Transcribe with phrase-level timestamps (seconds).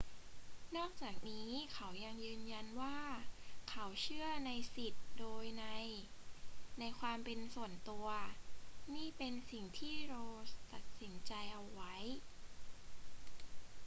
[0.77, 2.97] นอกจากนี้เขายังยืนยันว่า
[3.69, 5.87] เขาเชื่อในสิทธิโดยนัย
[6.79, 8.07] ในความเป็นส่วนตัว
[8.95, 11.93] นี่เป็นสิ่งที่ roe ตัดสินใจเอาไว้